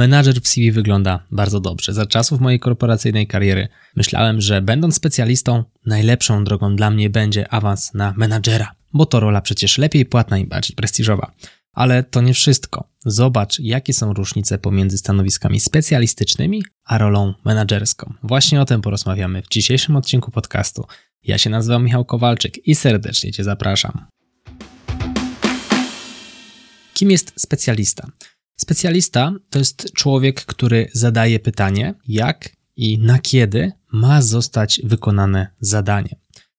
Menadżer 0.00 0.40
w 0.40 0.48
CV 0.48 0.72
wygląda 0.72 1.26
bardzo 1.30 1.60
dobrze. 1.60 1.92
Za 1.92 2.06
czasów 2.06 2.40
mojej 2.40 2.60
korporacyjnej 2.60 3.26
kariery 3.26 3.68
myślałem, 3.96 4.40
że 4.40 4.62
będąc 4.62 4.94
specjalistą, 4.94 5.64
najlepszą 5.86 6.44
drogą 6.44 6.76
dla 6.76 6.90
mnie 6.90 7.10
będzie 7.10 7.48
awans 7.48 7.94
na 7.94 8.14
menadżera, 8.16 8.74
bo 8.92 9.06
to 9.06 9.20
rola 9.20 9.40
przecież 9.40 9.78
lepiej 9.78 10.06
płatna 10.06 10.38
i 10.38 10.46
bardziej 10.46 10.76
prestiżowa. 10.76 11.32
Ale 11.72 12.04
to 12.04 12.20
nie 12.20 12.34
wszystko. 12.34 12.88
Zobacz, 13.06 13.58
jakie 13.58 13.92
są 13.92 14.12
różnice 14.12 14.58
pomiędzy 14.58 14.98
stanowiskami 14.98 15.60
specjalistycznymi 15.60 16.62
a 16.84 16.98
rolą 16.98 17.34
menadżerską. 17.44 18.14
Właśnie 18.22 18.60
o 18.60 18.64
tym 18.64 18.82
porozmawiamy 18.82 19.42
w 19.42 19.48
dzisiejszym 19.48 19.96
odcinku 19.96 20.30
podcastu. 20.30 20.84
Ja 21.22 21.38
się 21.38 21.50
nazywam 21.50 21.84
Michał 21.84 22.04
Kowalczyk 22.04 22.68
i 22.68 22.74
serdecznie 22.74 23.32
Cię 23.32 23.44
zapraszam. 23.44 24.06
Kim 26.94 27.10
jest 27.10 27.32
specjalista? 27.36 28.06
Specjalista 28.60 29.32
to 29.50 29.58
jest 29.58 29.92
człowiek, 29.92 30.44
który 30.44 30.88
zadaje 30.92 31.38
pytanie, 31.38 31.94
jak 32.08 32.56
i 32.76 32.98
na 32.98 33.18
kiedy 33.18 33.72
ma 33.92 34.22
zostać 34.22 34.80
wykonane 34.84 35.46
zadanie. 35.60 36.16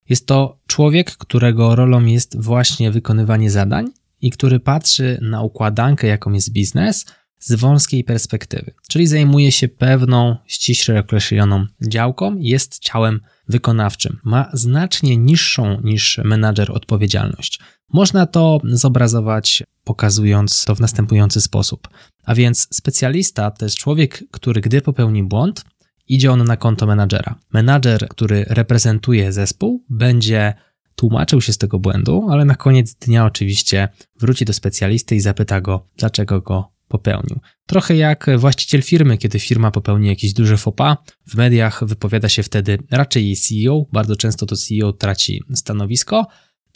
Jest 0.10 0.26
to 0.28 0.60
człowiek, 0.68 1.18
którego 1.18 1.76
rolą 1.76 2.06
jest 2.06 2.42
właśnie 2.42 2.92
wykonywanie 2.92 3.52
zadań 3.52 3.92
i 4.22 4.32
który 4.32 4.60
patrzy 4.60 5.20
na 5.22 5.42
układankę, 5.42 6.08
jaką 6.08 6.32
jest 6.32 6.52
biznes, 6.52 7.06
z 7.42 7.54
wąskiej 7.54 8.04
perspektywy, 8.04 8.74
czyli 8.88 9.08
zajmuje 9.08 9.52
się 9.52 9.68
pewną 9.68 10.38
ściśle 10.46 11.00
określoną 11.00 11.66
działką, 11.82 12.38
jest 12.40 12.80
ciałem 12.80 13.20
wykonawczym. 13.48 14.20
Ma 14.24 14.50
znacznie 14.54 15.18
niższą 15.18 15.82
niż 15.82 16.20
menadżer 16.24 16.72
odpowiedzialność. 16.72 17.60
Można 17.94 18.26
to 18.26 18.62
zobrazować 18.64 19.64
pokazując 19.84 20.66
to 20.66 20.76
w 20.76 20.80
następujący 20.80 21.42
sposób. 21.42 21.88
A 22.24 22.36
więc 22.36 22.68
specjalista 22.72 23.52
to 23.52 23.66
jest 23.66 23.78
człowiek, 23.78 24.24
który 24.32 24.62
gdy 24.62 24.82
popełni 24.82 25.24
błąd, 25.24 25.66
idzie 26.08 26.32
on 26.32 26.44
na 26.44 26.58
konto 26.58 26.86
menadżera. 26.86 27.36
Menadżer, 27.54 28.08
który 28.08 28.46
reprezentuje 28.48 29.32
zespół, 29.32 29.84
będzie 29.90 30.54
tłumaczył 30.96 31.42
się 31.42 31.54
z 31.54 31.58
tego 31.58 31.80
błędu, 31.80 32.28
ale 32.30 32.46
na 32.46 32.56
koniec 32.56 32.96
dnia 32.96 33.26
oczywiście 33.26 33.90
wróci 34.20 34.46
do 34.46 34.54
specjalisty 34.54 35.16
i 35.16 35.20
zapyta 35.20 35.62
go, 35.62 35.88
dlaczego 35.98 36.42
go 36.42 36.72
popełnił. 36.92 37.40
Trochę 37.66 37.96
jak 37.96 38.30
właściciel 38.38 38.82
firmy, 38.82 39.18
kiedy 39.18 39.40
firma 39.40 39.72
popełni 39.72 40.08
jakiś 40.08 40.34
duży 40.34 40.58
fopa, 40.58 40.98
w 41.28 41.36
mediach 41.36 41.84
wypowiada 41.86 42.30
się 42.30 42.44
wtedy 42.44 42.78
raczej 42.92 43.26
jej 43.26 43.36
CEO, 43.36 43.86
bardzo 43.94 44.16
często 44.16 44.46
to 44.46 44.56
CEO 44.56 44.94
traci 44.94 45.44
stanowisko, 45.54 46.28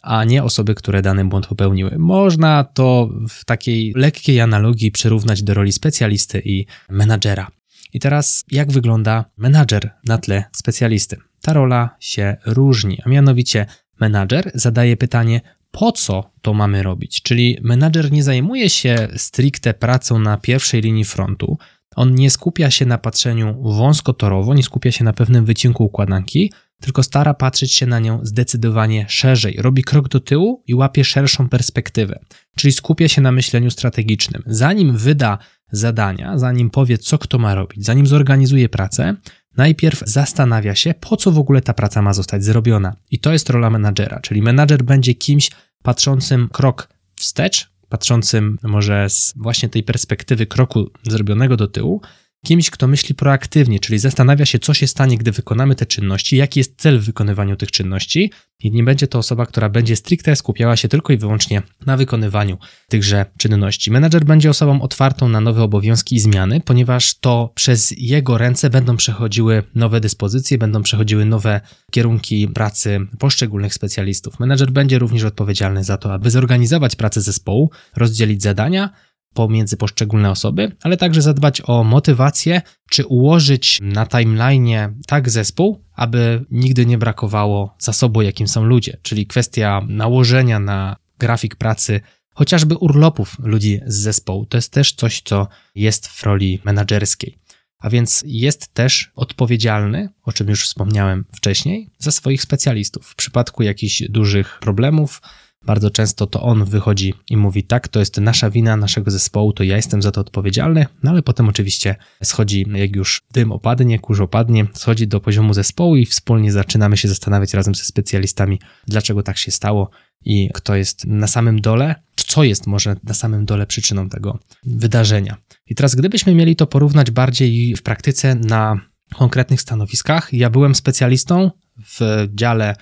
a 0.02 0.24
nie 0.24 0.42
osoby, 0.42 0.74
które 0.74 1.02
dany 1.02 1.24
błąd 1.24 1.46
popełniły. 1.46 1.98
Można 1.98 2.64
to 2.64 3.10
w 3.28 3.44
takiej 3.44 3.92
lekkiej 3.96 4.40
analogii 4.40 4.90
przyrównać 4.90 5.42
do 5.42 5.54
roli 5.54 5.72
specjalisty 5.72 6.42
i 6.44 6.66
menadżera. 6.90 7.48
I 7.92 8.00
teraz, 8.00 8.44
jak 8.50 8.72
wygląda 8.72 9.24
menadżer 9.36 9.90
na 10.04 10.18
tle 10.18 10.44
specjalisty? 10.56 11.16
Ta 11.42 11.52
rola 11.52 11.96
się 12.00 12.36
różni, 12.46 12.98
a 13.04 13.08
mianowicie 13.08 13.66
menadżer 14.00 14.50
zadaje 14.54 14.96
pytanie, 14.96 15.40
po 15.78 15.92
co 15.92 16.30
to 16.42 16.54
mamy 16.54 16.82
robić? 16.82 17.22
Czyli 17.22 17.58
menadżer 17.62 18.12
nie 18.12 18.22
zajmuje 18.22 18.70
się 18.70 19.08
stricte 19.16 19.74
pracą 19.74 20.18
na 20.18 20.36
pierwszej 20.36 20.80
linii 20.80 21.04
frontu, 21.04 21.58
on 21.96 22.14
nie 22.14 22.30
skupia 22.30 22.70
się 22.70 22.86
na 22.86 22.98
patrzeniu 22.98 23.62
wąskotorowo, 23.62 24.54
nie 24.54 24.62
skupia 24.62 24.92
się 24.92 25.04
na 25.04 25.12
pewnym 25.12 25.44
wycinku 25.44 25.84
układanki, 25.84 26.52
tylko 26.80 27.02
stara 27.02 27.34
patrzeć 27.34 27.72
się 27.72 27.86
na 27.86 27.98
nią 27.98 28.20
zdecydowanie 28.22 29.06
szerzej. 29.08 29.56
Robi 29.58 29.82
krok 29.82 30.08
do 30.08 30.20
tyłu 30.20 30.62
i 30.66 30.74
łapie 30.74 31.04
szerszą 31.04 31.48
perspektywę, 31.48 32.18
czyli 32.56 32.72
skupia 32.72 33.08
się 33.08 33.20
na 33.20 33.32
myśleniu 33.32 33.70
strategicznym. 33.70 34.42
Zanim 34.46 34.96
wyda 34.96 35.38
zadania, 35.70 36.38
zanim 36.38 36.70
powie, 36.70 36.98
co 36.98 37.18
kto 37.18 37.38
ma 37.38 37.54
robić, 37.54 37.84
zanim 37.84 38.06
zorganizuje 38.06 38.68
pracę, 38.68 39.16
najpierw 39.56 40.02
zastanawia 40.06 40.74
się, 40.74 40.94
po 41.00 41.16
co 41.16 41.32
w 41.32 41.38
ogóle 41.38 41.62
ta 41.62 41.74
praca 41.74 42.02
ma 42.02 42.12
zostać 42.12 42.44
zrobiona. 42.44 42.96
I 43.10 43.18
to 43.18 43.32
jest 43.32 43.50
rola 43.50 43.70
menadżera, 43.70 44.20
czyli 44.20 44.42
menadżer 44.42 44.82
będzie 44.82 45.14
kimś 45.14 45.50
patrzącym 45.82 46.48
krok 46.52 46.88
wstecz, 47.16 47.70
patrzącym 47.88 48.58
może 48.62 49.10
z 49.10 49.34
właśnie 49.36 49.68
tej 49.68 49.82
perspektywy 49.82 50.46
kroku 50.46 50.90
zrobionego 51.02 51.56
do 51.56 51.68
tyłu, 51.68 52.00
kimś, 52.46 52.70
kto 52.70 52.86
myśli 52.86 53.14
proaktywnie, 53.14 53.80
czyli 53.80 53.98
zastanawia 53.98 54.46
się, 54.46 54.58
co 54.58 54.74
się 54.74 54.86
stanie, 54.86 55.18
gdy 55.18 55.32
wykonamy 55.32 55.74
te 55.74 55.86
czynności, 55.86 56.36
jaki 56.36 56.60
jest 56.60 56.80
cel 56.80 56.98
w 56.98 57.04
wykonywaniu 57.04 57.56
tych 57.56 57.70
czynności, 57.70 58.30
i 58.60 58.70
nie 58.70 58.84
będzie 58.84 59.06
to 59.06 59.18
osoba, 59.18 59.46
która 59.46 59.68
będzie 59.68 59.96
stricte 59.96 60.36
skupiała 60.36 60.76
się 60.76 60.88
tylko 60.88 61.12
i 61.12 61.16
wyłącznie 61.16 61.62
na 61.86 61.96
wykonywaniu 61.96 62.58
tychże 62.88 63.26
czynności. 63.38 63.90
Menedżer 63.90 64.24
będzie 64.24 64.50
osobą 64.50 64.82
otwartą 64.82 65.28
na 65.28 65.40
nowe 65.40 65.62
obowiązki 65.62 66.16
i 66.16 66.20
zmiany, 66.20 66.60
ponieważ 66.60 67.14
to 67.14 67.52
przez 67.54 67.94
jego 67.98 68.38
ręce 68.38 68.70
będą 68.70 68.96
przechodziły 68.96 69.62
nowe 69.74 70.00
dyspozycje, 70.00 70.58
będą 70.58 70.82
przechodziły 70.82 71.24
nowe 71.24 71.60
kierunki 71.90 72.48
pracy 72.48 73.00
poszczególnych 73.18 73.74
specjalistów. 73.74 74.40
Menedżer 74.40 74.70
będzie 74.70 74.98
również 74.98 75.24
odpowiedzialny 75.24 75.84
za 75.84 75.96
to, 75.96 76.12
aby 76.12 76.30
zorganizować 76.30 76.96
pracę 76.96 77.20
zespołu, 77.20 77.70
rozdzielić 77.96 78.42
zadania, 78.42 78.90
pomiędzy 79.36 79.76
poszczególne 79.76 80.30
osoby, 80.30 80.76
ale 80.82 80.96
także 80.96 81.22
zadbać 81.22 81.62
o 81.64 81.84
motywację, 81.84 82.62
czy 82.90 83.06
ułożyć 83.06 83.78
na 83.82 84.06
timeline 84.06 85.00
tak 85.06 85.30
zespół, 85.30 85.84
aby 85.94 86.44
nigdy 86.50 86.86
nie 86.86 86.98
brakowało 86.98 87.74
zasobu, 87.78 88.22
jakim 88.22 88.48
są 88.48 88.64
ludzie, 88.64 88.96
czyli 89.02 89.26
kwestia 89.26 89.82
nałożenia 89.88 90.58
na 90.58 90.96
grafik 91.18 91.56
pracy 91.56 92.00
chociażby 92.34 92.76
urlopów 92.76 93.36
ludzi 93.38 93.80
z 93.86 93.96
zespołu. 93.96 94.46
To 94.46 94.58
jest 94.58 94.72
też 94.72 94.92
coś, 94.92 95.22
co 95.24 95.48
jest 95.74 96.06
w 96.08 96.22
roli 96.22 96.60
menedżerskiej. 96.64 97.38
A 97.78 97.90
więc 97.90 98.24
jest 98.26 98.74
też 98.74 99.10
odpowiedzialny, 99.14 100.08
o 100.22 100.32
czym 100.32 100.48
już 100.48 100.64
wspomniałem 100.64 101.24
wcześniej, 101.34 101.90
za 101.98 102.10
swoich 102.10 102.42
specjalistów. 102.42 103.06
W 103.06 103.14
przypadku 103.14 103.62
jakichś 103.62 104.02
dużych 104.08 104.58
problemów, 104.60 105.22
bardzo 105.64 105.90
często 105.90 106.26
to 106.26 106.42
on 106.42 106.64
wychodzi 106.64 107.14
i 107.30 107.36
mówi: 107.36 107.64
Tak, 107.64 107.88
to 107.88 108.00
jest 108.00 108.20
nasza 108.20 108.50
wina, 108.50 108.76
naszego 108.76 109.10
zespołu, 109.10 109.52
to 109.52 109.64
ja 109.64 109.76
jestem 109.76 110.02
za 110.02 110.10
to 110.12 110.20
odpowiedzialny. 110.20 110.86
No 111.02 111.10
ale 111.10 111.22
potem 111.22 111.48
oczywiście 111.48 111.96
schodzi, 112.22 112.66
jak 112.74 112.96
już 112.96 113.22
dym 113.32 113.52
opadnie, 113.52 113.98
kurz 113.98 114.20
opadnie, 114.20 114.66
schodzi 114.74 115.08
do 115.08 115.20
poziomu 115.20 115.54
zespołu 115.54 115.96
i 115.96 116.06
wspólnie 116.06 116.52
zaczynamy 116.52 116.96
się 116.96 117.08
zastanawiać 117.08 117.54
razem 117.54 117.74
ze 117.74 117.84
specjalistami, 117.84 118.60
dlaczego 118.86 119.22
tak 119.22 119.38
się 119.38 119.50
stało 119.50 119.90
i 120.24 120.50
kto 120.54 120.74
jest 120.74 121.06
na 121.06 121.26
samym 121.26 121.60
dole, 121.60 121.94
co 122.16 122.44
jest 122.44 122.66
może 122.66 122.96
na 123.04 123.14
samym 123.14 123.44
dole 123.44 123.66
przyczyną 123.66 124.08
tego 124.08 124.38
wydarzenia. 124.64 125.36
I 125.66 125.74
teraz, 125.74 125.94
gdybyśmy 125.94 126.34
mieli 126.34 126.56
to 126.56 126.66
porównać 126.66 127.10
bardziej 127.10 127.76
w 127.76 127.82
praktyce 127.82 128.34
na 128.34 128.80
konkretnych 129.14 129.60
stanowiskach, 129.60 130.32
ja 130.32 130.50
byłem 130.50 130.74
specjalistą 130.74 131.50
w 131.78 132.28
dziale 132.34 132.76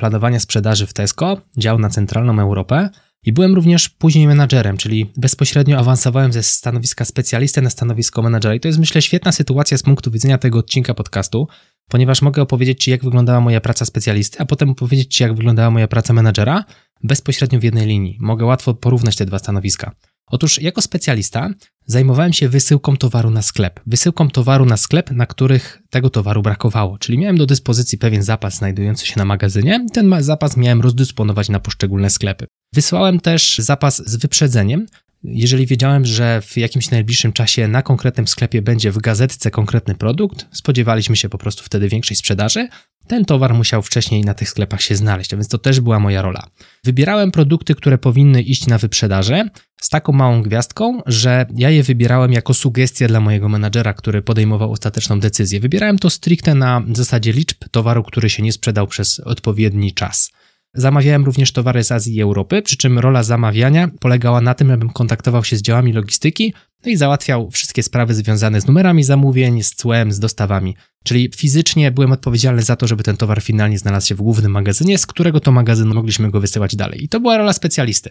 planowania 0.00 0.40
sprzedaży 0.40 0.86
w 0.86 0.92
Tesco, 0.92 1.36
dział 1.56 1.78
na 1.78 1.88
centralną 1.88 2.40
Europę 2.40 2.88
i 3.22 3.32
byłem 3.32 3.54
również 3.54 3.88
później 3.88 4.26
menadżerem, 4.26 4.76
czyli 4.76 5.12
bezpośrednio 5.16 5.78
awansowałem 5.78 6.32
ze 6.32 6.42
stanowiska 6.42 7.04
specjalisty 7.04 7.62
na 7.62 7.70
stanowisko 7.70 8.22
menadżera. 8.22 8.54
I 8.54 8.60
to 8.60 8.68
jest 8.68 8.78
myślę 8.78 9.02
świetna 9.02 9.32
sytuacja 9.32 9.78
z 9.78 9.82
punktu 9.82 10.10
widzenia 10.10 10.38
tego 10.38 10.58
odcinka 10.58 10.94
podcastu, 10.94 11.48
ponieważ 11.88 12.22
mogę 12.22 12.42
opowiedzieć 12.42 12.84
Ci, 12.84 12.90
jak 12.90 13.04
wyglądała 13.04 13.40
moja 13.40 13.60
praca 13.60 13.84
specjalisty, 13.84 14.38
a 14.40 14.44
potem 14.44 14.70
opowiedzieć 14.70 15.16
Ci, 15.16 15.22
jak 15.22 15.34
wyglądała 15.34 15.70
moja 15.70 15.88
praca 15.88 16.12
menadżera 16.12 16.64
bezpośrednio 17.02 17.60
w 17.60 17.64
jednej 17.64 17.86
linii. 17.86 18.16
Mogę 18.20 18.44
łatwo 18.44 18.74
porównać 18.74 19.16
te 19.16 19.26
dwa 19.26 19.38
stanowiska. 19.38 19.92
Otóż 20.30 20.62
jako 20.62 20.82
specjalista 20.82 21.48
zajmowałem 21.86 22.32
się 22.32 22.48
wysyłką 22.48 22.96
towaru 22.96 23.30
na 23.30 23.42
sklep. 23.42 23.80
Wysyłką 23.86 24.28
towaru 24.28 24.66
na 24.66 24.76
sklep, 24.76 25.10
na 25.10 25.26
których 25.26 25.82
tego 25.90 26.10
towaru 26.10 26.42
brakowało. 26.42 26.98
Czyli 26.98 27.18
miałem 27.18 27.36
do 27.36 27.46
dyspozycji 27.46 27.98
pewien 27.98 28.22
zapas 28.22 28.54
znajdujący 28.54 29.06
się 29.06 29.14
na 29.16 29.24
magazynie 29.24 29.86
ten 29.92 30.22
zapas 30.22 30.56
miałem 30.56 30.80
rozdysponować 30.80 31.48
na 31.48 31.60
poszczególne 31.60 32.10
sklepy. 32.10 32.46
Wysłałem 32.74 33.20
też 33.20 33.58
zapas 33.58 34.02
z 34.08 34.16
wyprzedzeniem, 34.16 34.86
jeżeli 35.24 35.66
wiedziałem, 35.66 36.06
że 36.06 36.42
w 36.42 36.56
jakimś 36.56 36.90
najbliższym 36.90 37.32
czasie 37.32 37.68
na 37.68 37.82
konkretnym 37.82 38.28
sklepie 38.28 38.62
będzie 38.62 38.92
w 38.92 38.98
gazetce 38.98 39.50
konkretny 39.50 39.94
produkt, 39.94 40.46
spodziewaliśmy 40.52 41.16
się 41.16 41.28
po 41.28 41.38
prostu 41.38 41.64
wtedy 41.64 41.88
większej 41.88 42.16
sprzedaży, 42.16 42.68
ten 43.06 43.24
towar 43.24 43.54
musiał 43.54 43.82
wcześniej 43.82 44.24
na 44.24 44.34
tych 44.34 44.48
sklepach 44.48 44.82
się 44.82 44.96
znaleźć, 44.96 45.34
a 45.34 45.36
więc 45.36 45.48
to 45.48 45.58
też 45.58 45.80
była 45.80 46.00
moja 46.00 46.22
rola. 46.22 46.46
Wybierałem 46.84 47.30
produkty, 47.30 47.74
które 47.74 47.98
powinny 47.98 48.42
iść 48.42 48.66
na 48.66 48.78
wyprzedaże 48.78 49.48
z 49.80 49.88
taką 49.88 50.12
małą 50.12 50.42
gwiazdką, 50.42 51.02
że 51.06 51.46
ja 51.56 51.70
je 51.70 51.82
wybierałem 51.82 52.32
jako 52.32 52.54
sugestia 52.54 53.08
dla 53.08 53.20
mojego 53.20 53.48
menadżera, 53.48 53.94
który 53.94 54.22
podejmował 54.22 54.72
ostateczną 54.72 55.20
decyzję. 55.20 55.60
Wybierałem 55.60 55.98
to 55.98 56.10
stricte 56.10 56.54
na 56.54 56.82
zasadzie 56.92 57.32
liczb 57.32 57.64
towaru, 57.70 58.02
który 58.02 58.30
się 58.30 58.42
nie 58.42 58.52
sprzedał 58.52 58.86
przez 58.86 59.20
odpowiedni 59.20 59.94
czas. 59.94 60.32
Zamawiałem 60.74 61.24
również 61.24 61.52
towary 61.52 61.84
z 61.84 61.92
Azji 61.92 62.16
i 62.16 62.22
Europy, 62.22 62.62
przy 62.62 62.76
czym 62.76 62.98
rola 62.98 63.22
zamawiania 63.22 63.88
polegała 64.00 64.40
na 64.40 64.54
tym, 64.54 64.70
abym 64.70 64.90
kontaktował 64.90 65.44
się 65.44 65.56
z 65.56 65.62
działami 65.62 65.92
logistyki, 65.92 66.54
no 66.84 66.92
i 66.92 66.96
załatwiał 66.96 67.50
wszystkie 67.50 67.82
sprawy 67.82 68.14
związane 68.14 68.60
z 68.60 68.66
numerami 68.66 69.04
zamówień, 69.04 69.62
z 69.62 69.74
cłem, 69.74 70.12
z 70.12 70.20
dostawami. 70.20 70.76
Czyli 71.04 71.30
fizycznie 71.36 71.90
byłem 71.90 72.12
odpowiedzialny 72.12 72.62
za 72.62 72.76
to, 72.76 72.86
żeby 72.86 73.02
ten 73.02 73.16
towar 73.16 73.42
finalnie 73.42 73.78
znalazł 73.78 74.06
się 74.06 74.14
w 74.14 74.22
głównym 74.22 74.52
magazynie, 74.52 74.98
z 74.98 75.06
którego 75.06 75.40
to 75.40 75.52
magazynu 75.52 75.94
mogliśmy 75.94 76.30
go 76.30 76.40
wysyłać 76.40 76.76
dalej. 76.76 77.04
I 77.04 77.08
to 77.08 77.20
była 77.20 77.36
rola 77.38 77.52
specjalisty. 77.52 78.10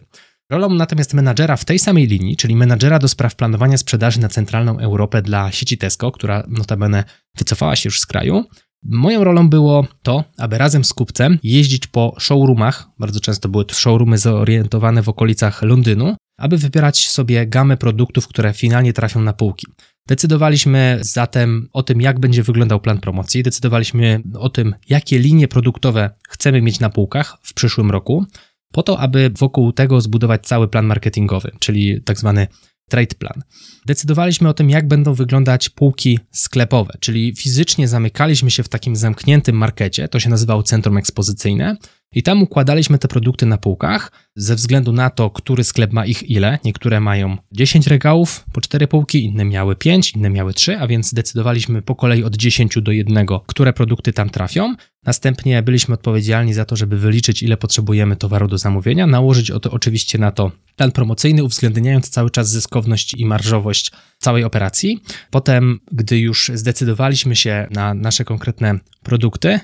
Rolą 0.51 0.69
natomiast 0.69 1.13
menadżera 1.13 1.57
w 1.57 1.65
tej 1.65 1.79
samej 1.79 2.07
linii, 2.07 2.37
czyli 2.37 2.55
menadżera 2.55 2.99
do 2.99 3.07
spraw 3.07 3.35
planowania 3.35 3.77
sprzedaży 3.77 4.19
na 4.19 4.29
centralną 4.29 4.79
Europę 4.79 5.21
dla 5.21 5.51
sieci 5.51 5.77
Tesco, 5.77 6.11
która 6.11 6.43
notabene 6.47 7.03
wycofała 7.37 7.75
się 7.75 7.87
już 7.87 7.99
z 7.99 8.05
kraju, 8.05 8.45
Moją 8.83 9.23
rolą 9.23 9.49
było 9.49 9.87
to, 10.03 10.23
aby 10.37 10.57
razem 10.57 10.83
z 10.83 10.93
kupcem 10.93 11.39
jeździć 11.43 11.87
po 11.87 12.15
showroomach, 12.19 12.89
bardzo 12.99 13.19
często 13.19 13.49
były 13.49 13.65
to 13.65 13.75
showroomy 13.75 14.17
zorientowane 14.17 15.03
w 15.03 15.09
okolicach 15.09 15.61
Londynu, 15.61 16.15
aby 16.37 16.57
wybierać 16.57 17.07
sobie 17.07 17.47
gamę 17.47 17.77
produktów, 17.77 18.27
które 18.27 18.53
finalnie 18.53 18.93
trafią 18.93 19.21
na 19.21 19.33
półki. 19.33 19.67
Decydowaliśmy 20.07 20.99
zatem 21.01 21.69
o 21.73 21.83
tym, 21.83 22.01
jak 22.01 22.19
będzie 22.19 22.43
wyglądał 22.43 22.79
plan 22.79 22.99
promocji, 22.99 23.43
decydowaliśmy 23.43 24.21
o 24.35 24.49
tym, 24.49 24.75
jakie 24.89 25.19
linie 25.19 25.47
produktowe 25.47 26.09
chcemy 26.29 26.61
mieć 26.61 26.79
na 26.79 26.89
półkach 26.89 27.37
w 27.41 27.53
przyszłym 27.53 27.91
roku, 27.91 28.25
po 28.73 28.83
to, 28.83 28.99
aby 28.99 29.31
wokół 29.39 29.71
tego 29.71 30.01
zbudować 30.01 30.47
cały 30.47 30.67
plan 30.67 30.85
marketingowy, 30.85 31.51
czyli 31.59 32.01
tak 32.01 32.19
zwany 32.19 32.47
trade 32.89 33.15
plan. 33.15 33.41
Decydowaliśmy 33.85 34.49
o 34.49 34.53
tym, 34.53 34.69
jak 34.69 34.87
będą 34.87 35.13
wyglądać 35.13 35.69
półki 35.69 36.19
sklepowe, 36.31 36.93
czyli 36.99 37.33
fizycznie 37.35 37.87
zamykaliśmy 37.87 38.51
się 38.51 38.63
w 38.63 38.69
takim 38.69 38.95
zamkniętym 38.95 39.55
markecie, 39.55 40.07
to 40.07 40.19
się 40.19 40.29
nazywało 40.29 40.63
centrum 40.63 40.97
ekspozycyjne, 40.97 41.77
i 42.13 42.23
tam 42.23 42.43
układaliśmy 42.43 42.97
te 42.97 43.07
produkty 43.07 43.45
na 43.45 43.57
półkach 43.57 44.11
ze 44.35 44.55
względu 44.55 44.91
na 44.91 45.09
to, 45.09 45.29
który 45.29 45.63
sklep 45.63 45.93
ma 45.93 46.05
ich 46.05 46.29
ile. 46.29 46.59
Niektóre 46.63 46.99
mają 46.99 47.37
10 47.51 47.87
regałów 47.87 48.45
po 48.53 48.61
4 48.61 48.87
półki, 48.87 49.25
inne 49.25 49.45
miały 49.45 49.75
5, 49.75 50.11
inne 50.11 50.29
miały 50.29 50.53
3, 50.53 50.79
a 50.79 50.87
więc 50.87 51.13
decydowaliśmy 51.13 51.81
po 51.81 51.95
kolei 51.95 52.23
od 52.23 52.37
10 52.37 52.81
do 52.81 52.91
1, 52.91 53.25
które 53.47 53.73
produkty 53.73 54.13
tam 54.13 54.29
trafią. 54.29 54.75
Następnie 55.05 55.63
byliśmy 55.63 55.93
odpowiedzialni 55.93 56.53
za 56.53 56.65
to, 56.65 56.75
żeby 56.75 56.97
wyliczyć, 56.97 57.43
ile 57.43 57.57
potrzebujemy 57.57 58.15
towaru 58.15 58.47
do 58.47 58.57
zamówienia, 58.57 59.07
nałożyć 59.07 59.51
to 59.61 59.71
oczywiście 59.71 60.17
na 60.17 60.31
to 60.31 60.51
plan 60.75 60.91
promocyjny, 60.91 61.43
uwzględniając 61.43 62.09
cały 62.09 62.29
czas 62.29 62.49
zyskowność 62.49 63.13
i 63.13 63.25
marżowość 63.25 63.91
całej 64.17 64.43
operacji. 64.43 65.03
Potem, 65.31 65.79
gdy 65.91 66.19
już 66.19 66.51
zdecydowaliśmy 66.53 67.35
się 67.35 67.67
na 67.71 67.93
nasze 67.93 68.25
konkretne 68.25 68.79
produkty, 69.03 69.59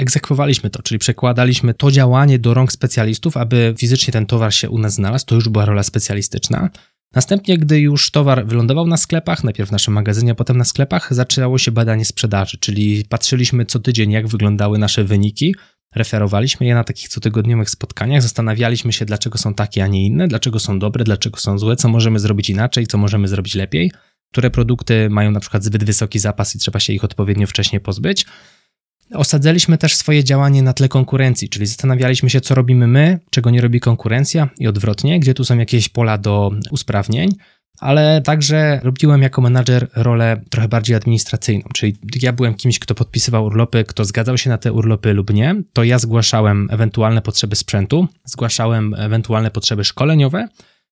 egzekwowaliśmy 0.00 0.70
to, 0.70 0.82
czyli 0.82 0.98
przekładaliśmy 0.98 1.74
to 1.74 1.90
działanie 1.90 2.38
do 2.38 2.54
rąk 2.54 2.72
specjalistów, 2.72 3.36
aby 3.36 3.74
fizycznie 3.78 4.12
ten 4.12 4.26
towar 4.26 4.54
się 4.54 4.70
u 4.70 4.78
nas 4.78 4.94
znalazł. 4.94 5.26
To 5.26 5.34
już 5.34 5.48
była 5.48 5.64
rola 5.64 5.82
specjalistyczna. 5.82 6.70
Następnie, 7.14 7.58
gdy 7.58 7.80
już 7.80 8.10
towar 8.10 8.46
wylądował 8.46 8.86
na 8.86 8.96
sklepach, 8.96 9.44
najpierw 9.44 9.68
w 9.68 9.72
naszym 9.72 9.94
magazynie, 9.94 10.32
a 10.32 10.34
potem 10.34 10.58
na 10.58 10.64
sklepach, 10.64 11.14
zaczęło 11.14 11.58
się 11.58 11.72
badanie 11.72 12.04
sprzedaży, 12.04 12.58
czyli 12.58 13.04
patrzyliśmy 13.08 13.66
co 13.66 13.78
tydzień, 13.78 14.10
jak 14.10 14.28
wyglądały 14.28 14.78
nasze 14.78 15.04
wyniki, 15.04 15.54
referowaliśmy 15.94 16.66
je 16.66 16.74
na 16.74 16.84
takich 16.84 17.08
cotygodniowych 17.08 17.70
spotkaniach, 17.70 18.22
zastanawialiśmy 18.22 18.92
się, 18.92 19.04
dlaczego 19.04 19.38
są 19.38 19.54
takie, 19.54 19.84
a 19.84 19.86
nie 19.86 20.06
inne, 20.06 20.28
dlaczego 20.28 20.58
są 20.58 20.78
dobre, 20.78 21.04
dlaczego 21.04 21.40
są 21.40 21.58
złe, 21.58 21.76
co 21.76 21.88
możemy 21.88 22.18
zrobić 22.18 22.50
inaczej, 22.50 22.86
co 22.86 22.98
możemy 22.98 23.28
zrobić 23.28 23.54
lepiej, 23.54 23.92
które 24.32 24.50
produkty 24.50 25.10
mają 25.10 25.30
na 25.30 25.40
przykład 25.40 25.64
zbyt 25.64 25.84
wysoki 25.84 26.18
zapas 26.18 26.56
i 26.56 26.58
trzeba 26.58 26.80
się 26.80 26.92
ich 26.92 27.04
odpowiednio 27.04 27.46
wcześnie 27.46 27.80
pozbyć. 27.80 28.26
Osadzaliśmy 29.14 29.78
też 29.78 29.96
swoje 29.96 30.24
działanie 30.24 30.62
na 30.62 30.72
tle 30.72 30.88
konkurencji, 30.88 31.48
czyli 31.48 31.66
zastanawialiśmy 31.66 32.30
się, 32.30 32.40
co 32.40 32.54
robimy 32.54 32.86
my, 32.86 33.18
czego 33.30 33.50
nie 33.50 33.60
robi 33.60 33.80
konkurencja 33.80 34.48
i 34.58 34.66
odwrotnie, 34.66 35.20
gdzie 35.20 35.34
tu 35.34 35.44
są 35.44 35.58
jakieś 35.58 35.88
pola 35.88 36.18
do 36.18 36.50
usprawnień, 36.70 37.30
ale 37.80 38.22
także 38.24 38.80
robiłem 38.82 39.22
jako 39.22 39.40
menadżer 39.40 39.88
rolę 39.96 40.40
trochę 40.50 40.68
bardziej 40.68 40.96
administracyjną, 40.96 41.68
czyli 41.74 41.96
ja 42.22 42.32
byłem 42.32 42.54
kimś, 42.54 42.78
kto 42.78 42.94
podpisywał 42.94 43.44
urlopy, 43.44 43.84
kto 43.84 44.04
zgadzał 44.04 44.38
się 44.38 44.50
na 44.50 44.58
te 44.58 44.72
urlopy 44.72 45.12
lub 45.12 45.32
nie, 45.32 45.62
to 45.72 45.84
ja 45.84 45.98
zgłaszałem 45.98 46.68
ewentualne 46.70 47.22
potrzeby 47.22 47.56
sprzętu, 47.56 48.08
zgłaszałem 48.24 48.94
ewentualne 48.94 49.50
potrzeby 49.50 49.84
szkoleniowe, 49.84 50.48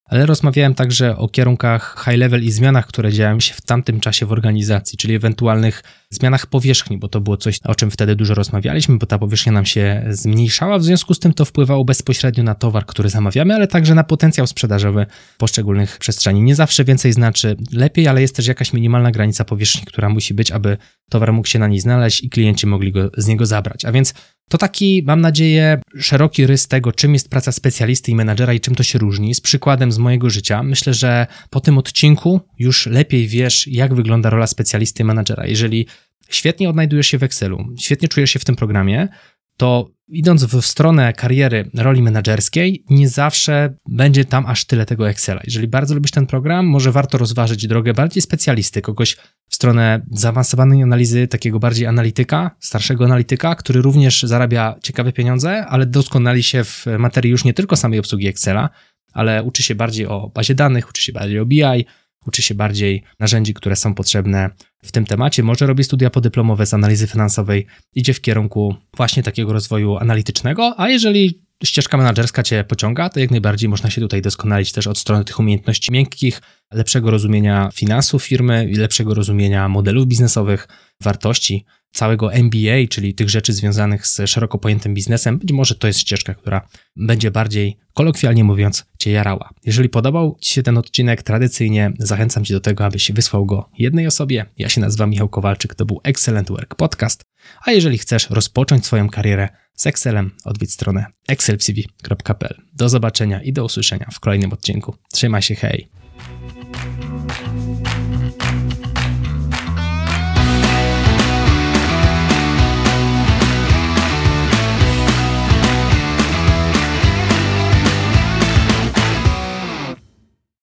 ale 0.09 0.27
rozmawiałem 0.27 0.75
także 0.75 1.17
o 1.17 1.29
kierunkach 1.29 2.05
high 2.05 2.19
level 2.19 2.45
i 2.45 2.51
zmianach, 2.51 2.87
które 2.87 3.13
działy 3.13 3.41
się 3.41 3.55
w 3.55 3.61
tamtym 3.61 4.01
czasie 4.01 4.27
w 4.27 4.33
organizacji, 4.33 4.99
czyli 4.99 5.15
ewentualnych 5.15 5.83
zmianach 6.11 6.47
powierzchni, 6.47 6.99
bo 6.99 7.09
to 7.09 7.21
było 7.21 7.37
coś, 7.37 7.61
o 7.65 7.75
czym 7.75 7.91
wtedy 7.91 8.17
dużo 8.17 8.35
rozmawialiśmy, 8.35 8.99
bo 8.99 9.07
ta 9.07 9.19
powierzchnia 9.19 9.53
nam 9.53 9.67
się 9.67 10.05
zmniejszała, 10.11 10.79
w 10.79 10.85
związku 10.85 11.15
z 11.15 11.19
tym 11.19 11.33
to 11.35 11.45
wpływało 11.45 11.85
bezpośrednio 11.85 12.45
na 12.45 12.55
towar, 12.55 12.87
który 12.87 13.09
zamawiamy, 13.09 13.55
ale 13.55 13.67
także 13.67 13.95
na 13.95 14.05
potencjał 14.05 14.47
sprzedażowy 14.47 15.07
poszczególnych 15.39 15.99
przestrzeni. 15.99 16.43
Nie 16.43 16.55
zawsze 16.55 16.85
więcej 16.85 17.13
znaczy 17.13 17.57
lepiej, 17.73 18.09
ale 18.09 18.21
jest 18.21 18.37
też 18.37 18.47
jakaś 18.47 18.73
minimalna 18.73 19.11
granica 19.11 19.45
powierzchni, 19.45 19.87
która 19.87 20.09
musi 20.09 20.35
być, 20.35 20.51
aby 20.51 20.79
towar 21.09 21.33
mógł 21.33 21.49
się 21.49 21.59
na 21.59 21.69
niej 21.69 21.81
znaleźć 21.81 22.25
i 22.25 22.31
klienci 22.31 22.67
mogli 22.67 22.93
go 22.93 23.11
z 23.17 23.27
niego 23.27 23.47
zabrać. 23.47 23.85
A 23.85 23.93
więc 23.93 24.15
to 24.49 24.59
taki, 24.59 25.03
mam 25.07 25.21
nadzieję, 25.21 25.81
szeroki 25.99 26.47
rys 26.47 26.69
tego, 26.69 26.93
czym 26.93 27.13
jest 27.13 27.31
praca 27.31 27.53
specjalisty 27.53 28.11
i 28.11 28.15
menadżera 28.15 28.53
i 28.53 28.61
czym 28.61 28.75
to 28.75 28.83
się 28.83 28.99
różni, 28.99 29.35
z 29.35 29.41
przykładem 29.41 29.93
z 29.93 29.99
mojego 29.99 30.31
życia. 30.31 30.63
Myślę, 30.63 30.95
że 30.95 31.27
po 31.51 31.61
tym 31.61 31.79
odcinku 31.79 32.41
już 32.59 32.87
lepiej 32.87 33.27
wiesz, 33.29 33.67
jak 33.67 33.95
wygląda 33.95 34.31
rola 34.31 34.47
specjalisty 34.47 35.03
i 35.03 35.07
menadżera. 35.07 35.47
Jeżeli 35.47 35.87
świetnie 36.29 36.71
odnajdujesz 36.71 37.07
się 37.07 37.19
w 37.19 37.23
Excelu, 37.23 37.65
świetnie 37.79 38.09
czujesz 38.09 38.31
się 38.31 38.39
w 38.39 38.45
tym 38.45 38.57
programie, 38.57 39.09
to 39.57 39.91
idąc 40.09 40.45
w 40.45 40.67
stronę 40.67 41.13
kariery 41.13 41.71
roli 41.75 42.03
menedżerskiej, 42.03 42.85
nie 42.91 43.09
zawsze 43.09 43.75
będzie 43.89 44.25
tam 44.25 44.47
aż 44.47 44.65
tyle 44.65 44.87
tego 44.87 45.09
Excela. 45.09 45.41
Jeżeli 45.45 45.69
bardzo 45.69 45.95
lubisz 45.95 46.11
ten 46.11 46.27
program, 46.27 46.67
może 46.67 46.93
warto 46.93 47.19
rozważyć 47.19 47.67
drogę 47.67 47.95
bardziej 47.95 48.23
specjalisty, 48.23 48.83
kogoś 48.83 49.17
w 49.49 49.55
stronę 49.55 50.03
zaawansowanej 50.11 50.83
analizy, 50.83 51.29
takiego 51.29 51.59
bardziej 51.59 51.87
analityka, 51.87 52.51
starszego 52.61 53.05
analityka, 53.05 53.55
który 53.55 53.83
również 53.83 54.23
zarabia 54.23 54.75
ciekawe 54.83 55.13
pieniądze, 55.13 55.67
ale 55.67 55.87
doskonali 55.87 56.43
się 56.43 56.65
w 56.65 56.87
materii 56.99 57.31
już 57.31 57.45
nie 57.45 57.55
tylko 57.55 57.77
samej 57.77 57.99
obsługi 57.99 58.27
Excela, 58.27 58.71
ale 59.13 59.43
uczy 59.43 59.63
się 59.63 59.75
bardziej 59.75 60.07
o 60.07 60.31
bazie 60.35 60.55
danych, 60.55 60.89
uczy 60.89 61.03
się 61.03 61.13
bardziej 61.13 61.39
o 61.39 61.47
BI, 61.47 61.87
uczy 62.27 62.43
się 62.43 62.55
bardziej 62.55 63.03
narzędzi, 63.19 63.55
które 63.55 63.77
są 63.77 63.95
potrzebne 63.95 64.51
w 64.83 64.93
tym 64.93 65.05
temacie, 65.05 65.43
może 65.43 65.67
robi 65.67 65.85
studia 65.85 66.11
podyplomowe 66.11 66.67
z 66.67 66.75
analizy 66.75 67.07
finansowej, 67.07 67.67
idzie 67.95 68.15
w 68.15 68.21
kierunku 68.21 68.75
właśnie 68.97 69.23
takiego 69.23 69.53
rozwoju 69.53 69.97
analitycznego, 69.97 70.75
a 70.77 70.89
jeżeli 70.89 71.49
ścieżka 71.65 71.97
menedżerska 71.97 72.43
Cię 72.43 72.65
pociąga, 72.65 73.09
to 73.09 73.21
jak 73.21 73.31
najbardziej 73.31 73.69
można 73.69 73.91
się 73.91 74.01
tutaj 74.01 74.23
doskonalić 74.23 74.73
też 74.73 74.87
od 74.87 74.99
strony 74.99 75.25
tych 75.25 75.41
umiejętności 75.41 75.93
miękkich, 75.93 76.41
lepszego 76.73 77.11
rozumienia 77.11 77.71
finansów 77.75 78.25
firmy 78.25 78.69
i 78.71 78.75
lepszego 78.75 79.15
rozumienia 79.15 79.69
modelów 79.69 80.07
biznesowych, 80.07 80.69
wartości, 81.01 81.65
całego 81.93 82.33
MBA, 82.33 82.89
czyli 82.91 83.15
tych 83.15 83.31
rzeczy 83.31 83.53
związanych 83.53 84.07
z 84.07 84.21
szeroko 84.27 84.59
pojętym 84.59 84.95
biznesem. 84.95 85.39
Być 85.39 85.53
może 85.53 85.75
to 85.75 85.87
jest 85.87 85.99
ścieżka, 85.99 86.35
która 86.35 86.69
będzie 86.97 87.31
bardziej, 87.31 87.77
kolokwialnie 87.95 88.45
mówiąc, 88.45 88.87
Cię 88.99 89.11
jarała. 89.11 89.51
Jeżeli 89.65 89.89
podobał 89.89 90.39
Ci 90.41 90.53
się 90.53 90.63
ten 90.63 90.79
odcinek, 90.79 91.23
tradycyjnie 91.23 91.93
zachęcam 91.99 92.45
Cię 92.45 92.55
do 92.55 92.61
tego, 92.61 92.85
abyś 92.85 93.13
wysłał 93.13 93.47
go 93.47 93.71
jednej 93.79 94.07
osobie. 94.07 94.47
Ja 94.59 94.69
się 94.69 94.81
nazywam 94.81 95.11
Michał 95.11 95.29
Kowalczyk, 95.29 95.75
to 95.75 95.85
był 95.85 96.01
Excellent 96.05 96.49
Work 96.49 96.75
Podcast. 96.75 97.23
A 97.65 97.73
jeżeli 97.73 97.99
chcesz 97.99 98.31
rozpocząć 98.31 98.87
swoją 98.87 99.09
karierę 99.09 99.49
z 99.75 99.87
Excelem, 99.87 100.31
odwiedź 100.45 100.73
stronę 100.73 101.07
excelcv.pl. 101.29 102.63
Do 102.73 102.89
zobaczenia 102.89 103.43
i 103.43 103.53
do 103.53 103.65
usłyszenia 103.65 104.09
w 104.13 104.21
kolejnym 104.21 104.53
odcinku. 104.53 104.97
Trzymaj 105.13 105.43
się, 105.43 105.55
hej! 105.55 105.98